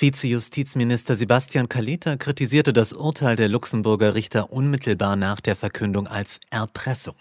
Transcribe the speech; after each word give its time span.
Vize-Justizminister 0.00 1.14
Sebastian 1.14 1.68
Kaleta 1.68 2.16
kritisierte 2.16 2.72
das 2.72 2.94
Urteil 2.94 3.36
der 3.36 3.50
Luxemburger 3.50 4.14
Richter 4.14 4.50
unmittelbar 4.50 5.14
nach 5.14 5.42
der 5.42 5.56
Verkündung 5.56 6.06
als 6.06 6.40
Erpressung. 6.48 7.16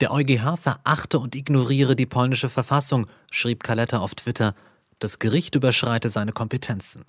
Der 0.00 0.12
EuGH 0.12 0.56
verachte 0.56 1.18
und 1.18 1.36
ignoriere 1.36 1.94
die 1.94 2.06
polnische 2.06 2.48
Verfassung, 2.48 3.04
schrieb 3.30 3.62
Kaleta 3.62 3.98
auf 3.98 4.14
Twitter. 4.14 4.54
Das 4.98 5.18
Gericht 5.18 5.56
überschreite 5.56 6.08
seine 6.08 6.32
Kompetenzen. 6.32 7.04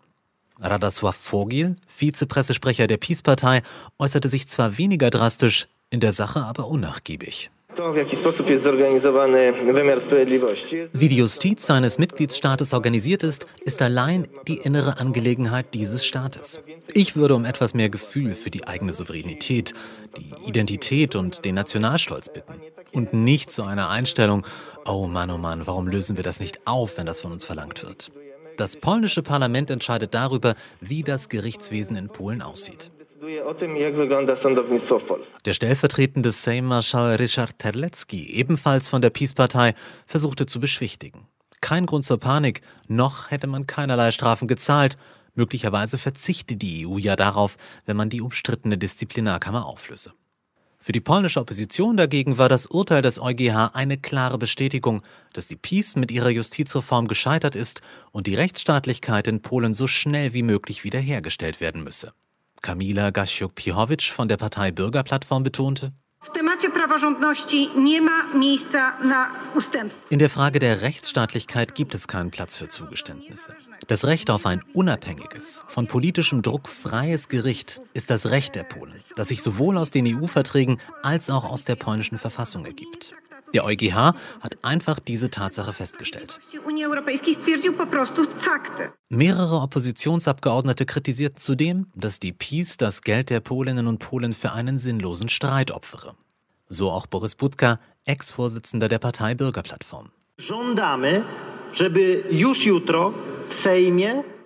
Radosław 0.59 1.13
Vogel, 1.13 1.77
Vizepressesprecher 1.87 2.87
der 2.87 2.97
Peace-Partei, 2.97 3.61
äußerte 3.97 4.27
sich 4.27 4.49
zwar 4.49 4.77
weniger 4.77 5.09
drastisch, 5.09 5.69
in 5.89 6.01
der 6.01 6.11
Sache 6.11 6.43
aber 6.43 6.67
unnachgiebig. 6.67 7.49
Wie 10.93 11.07
die 11.07 11.15
Justiz 11.17 11.65
seines 11.65 11.97
Mitgliedstaates 11.97 12.73
organisiert 12.73 13.23
ist, 13.23 13.47
ist 13.61 13.81
allein 13.81 14.27
die 14.47 14.57
innere 14.57 14.97
Angelegenheit 14.97 15.73
dieses 15.73 16.05
Staates. 16.05 16.59
Ich 16.93 17.15
würde 17.15 17.35
um 17.35 17.45
etwas 17.45 17.73
mehr 17.73 17.89
Gefühl 17.89 18.35
für 18.35 18.51
die 18.51 18.67
eigene 18.67 18.91
Souveränität, 18.91 19.73
die 20.17 20.49
Identität 20.49 21.15
und 21.15 21.45
den 21.45 21.55
Nationalstolz 21.55 22.29
bitten. 22.29 22.53
Und 22.91 23.13
nicht 23.13 23.51
zu 23.51 23.63
einer 23.63 23.89
Einstellung, 23.89 24.45
oh 24.85 25.07
Mann, 25.07 25.31
oh 25.31 25.37
Mann, 25.37 25.65
warum 25.65 25.87
lösen 25.87 26.15
wir 26.15 26.23
das 26.23 26.39
nicht 26.39 26.61
auf, 26.65 26.97
wenn 26.97 27.07
das 27.07 27.21
von 27.21 27.31
uns 27.31 27.43
verlangt 27.43 27.83
wird. 27.83 28.11
Das 28.57 28.75
polnische 28.75 29.23
Parlament 29.23 29.71
entscheidet 29.71 30.13
darüber, 30.13 30.53
wie 30.79 31.01
das 31.01 31.27
Gerichtswesen 31.27 31.95
in 31.95 32.09
Polen 32.09 32.43
aussieht. 32.43 32.91
Der 35.45 35.53
stellvertretende 35.53 36.31
Sejm-Marschall 36.31 37.15
Richard 37.15 37.57
Terlecki, 37.57 38.29
ebenfalls 38.31 38.89
von 38.89 39.01
der 39.01 39.11
Peace-Partei, 39.11 39.75
versuchte 40.05 40.45
zu 40.45 40.59
beschwichtigen. 40.59 41.25
Kein 41.61 41.85
Grund 41.85 42.03
zur 42.03 42.19
Panik, 42.19 42.63
noch 42.89 43.31
hätte 43.31 43.47
man 43.47 43.65
keinerlei 43.65 44.11
Strafen 44.11 44.49
gezahlt. 44.49 44.97
Möglicherweise 45.35 45.97
verzichte 45.97 46.57
die 46.57 46.85
EU 46.85 46.97
ja 46.97 47.15
darauf, 47.15 47.55
wenn 47.85 47.95
man 47.95 48.09
die 48.09 48.19
umstrittene 48.19 48.77
Disziplinarkammer 48.77 49.65
auflöse. 49.65 50.11
Für 50.77 50.91
die 50.91 50.99
polnische 50.99 51.39
Opposition 51.39 51.95
dagegen 51.95 52.37
war 52.37 52.49
das 52.49 52.65
Urteil 52.65 53.01
des 53.01 53.21
EuGH 53.21 53.73
eine 53.73 53.97
klare 53.97 54.37
Bestätigung, 54.37 55.01
dass 55.31 55.47
die 55.47 55.55
Peace 55.55 55.95
mit 55.95 56.11
ihrer 56.11 56.29
Justizreform 56.29 57.07
gescheitert 57.07 57.55
ist 57.55 57.79
und 58.11 58.27
die 58.27 58.35
Rechtsstaatlichkeit 58.35 59.29
in 59.29 59.41
Polen 59.41 59.73
so 59.73 59.87
schnell 59.87 60.33
wie 60.33 60.43
möglich 60.43 60.83
wiederhergestellt 60.83 61.61
werden 61.61 61.85
müsse. 61.85 62.11
Kamila 62.63 63.09
Gasiuk-Pichowicz 63.09 64.09
von 64.09 64.29
der 64.29 64.37
Partei 64.37 64.71
Bürgerplattform 64.71 65.43
betonte, 65.43 65.91
in 70.09 70.19
der 70.19 70.29
Frage 70.29 70.59
der 70.59 70.81
Rechtsstaatlichkeit 70.81 71.75
gibt 71.75 71.93
es 71.93 72.07
keinen 72.07 72.31
Platz 72.31 72.55
für 72.55 72.69
Zugeständnisse. 72.69 73.55
Das 73.87 74.05
Recht 74.05 74.29
auf 74.29 74.45
ein 74.45 74.63
unabhängiges, 74.73 75.65
von 75.67 75.87
politischem 75.87 76.41
Druck 76.41 76.69
freies 76.69 77.27
Gericht 77.27 77.81
ist 77.93 78.09
das 78.09 78.27
Recht 78.27 78.55
der 78.55 78.63
Polen, 78.63 78.93
das 79.17 79.27
sich 79.27 79.43
sowohl 79.43 79.77
aus 79.77 79.91
den 79.91 80.07
EU-Verträgen 80.07 80.79
als 81.01 81.29
auch 81.29 81.43
aus 81.43 81.65
der 81.65 81.75
polnischen 81.75 82.17
Verfassung 82.17 82.65
ergibt. 82.65 83.13
Der 83.53 83.65
EuGH 83.65 84.13
hat 84.41 84.57
einfach 84.63 84.99
diese 84.99 85.29
Tatsache 85.29 85.73
festgestellt. 85.73 86.39
Mehrere 89.09 89.61
Oppositionsabgeordnete 89.61 90.85
kritisierten 90.85 91.37
zudem, 91.37 91.87
dass 91.95 92.19
die 92.19 92.31
PiS 92.31 92.77
das 92.77 93.01
Geld 93.01 93.29
der 93.29 93.39
Polinnen 93.39 93.87
und 93.87 93.99
Polen 93.99 94.33
für 94.33 94.51
einen 94.53 94.77
sinnlosen 94.79 95.29
Streit 95.29 95.71
opfere. 95.71 96.15
So 96.69 96.89
auch 96.89 97.05
Boris 97.05 97.35
Budka, 97.35 97.79
Ex-Vorsitzender 98.05 98.87
der 98.87 98.99
Partei 98.99 99.35
Bürgerplattform. 99.35 100.09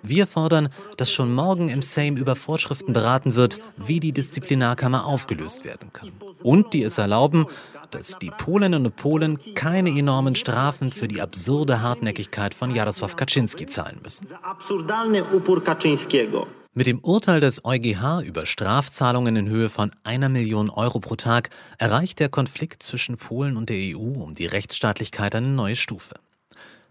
Wir 0.04 0.28
fordern, 0.28 0.70
dass 0.96 1.12
schon 1.12 1.34
morgen 1.34 1.70
im 1.70 1.82
Sejm 1.82 2.18
über 2.18 2.36
Vorschriften 2.36 2.94
beraten 2.94 3.36
wird, 3.36 3.60
wie 3.78 4.00
die 4.00 4.12
Disziplinarkammer 4.12 5.06
aufgelöst 5.06 5.66
werden 5.66 5.92
kann. 5.92 6.12
Und 6.44 6.74
die 6.74 6.84
es 6.84 6.98
erlauben, 6.98 7.48
dass 7.92 8.20
die 8.20 8.32
Polinnen 8.32 8.86
und 8.86 8.96
Polen 8.96 9.38
keine 9.56 9.90
enormen 9.90 10.36
Strafen 10.36 10.92
für 10.92 11.08
die 11.08 11.22
absurde 11.22 11.82
Hartnäckigkeit 11.82 12.54
von 12.54 12.74
Jarosław 12.74 13.16
Kaczynski 13.16 13.66
zahlen 13.66 14.00
müssen. 14.04 14.28
Mit 16.74 16.86
dem 16.86 17.00
Urteil 17.00 17.40
des 17.40 17.66
EuGH 17.66 18.22
über 18.24 18.46
Strafzahlungen 18.46 19.36
in 19.36 19.50
Höhe 19.50 19.70
von 19.70 19.92
einer 20.04 20.30
Million 20.30 20.70
Euro 20.70 21.00
pro 21.00 21.16
Tag 21.16 21.50
erreicht 21.80 22.20
der 22.20 22.30
Konflikt 22.30 22.84
zwischen 22.84 23.18
Polen 23.18 23.58
und 23.58 23.70
der 23.70 23.98
EU 23.98 24.22
um 24.22 24.36
die 24.36 24.46
Rechtsstaatlichkeit 24.46 25.34
eine 25.34 25.48
neue 25.48 25.76
Stufe. 25.76 26.16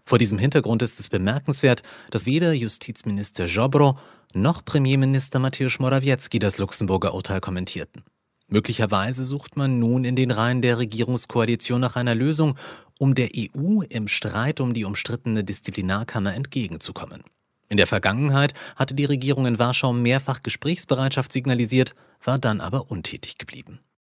Vor 0.03 0.17
diesem 0.17 0.39
Hintergrund 0.39 0.81
ist 0.81 0.99
es 0.99 1.09
bemerkenswert, 1.09 1.83
dass 2.11 2.25
weder 2.25 2.53
Justizminister 2.53 3.45
Jobro 3.45 3.97
noch 4.33 4.63
Premierminister 4.63 5.39
Mateusz 5.39 5.79
Morawiecki 5.79 6.39
das 6.39 6.57
Luxemburger 6.57 7.13
Urteil 7.13 7.39
kommentierten. 7.39 8.03
Möglicherweise 8.49 9.25
sucht 9.25 9.57
man 9.57 9.79
nun 9.79 10.05
in 10.05 10.15
den 10.15 10.31
Reihen 10.31 10.61
der 10.61 10.77
Regierungskoalition 10.77 11.81
nach 11.81 11.95
einer 11.95 12.15
Lösung, 12.15 12.57
um 12.97 13.13
der 13.13 13.29
EU 13.35 13.81
im 13.81 14.07
Streit 14.07 14.61
um 14.61 14.73
die 14.73 14.85
umstrittene 14.85 15.43
Disziplinarkammer 15.43 16.33
entgegenzukommen. 16.33 17.23
In 17.69 17.77
der 17.77 17.87
Vergangenheit 17.87 18.53
hatte 18.77 18.93
die 18.93 19.05
Regierung 19.05 19.45
in 19.45 19.59
Warschau 19.59 19.91
mehrfach 19.91 20.41
Gesprächsbereitschaft 20.41 21.33
signalisiert, 21.33 21.93
war 22.23 22.39
dann 22.39 22.61
aber 22.61 22.89
untätig 22.89 23.37
geblieben. 23.37 23.79